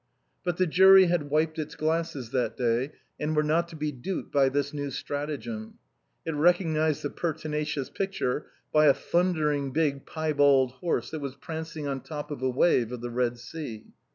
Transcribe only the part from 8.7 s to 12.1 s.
by a thundering big pie bald horse that was prancing on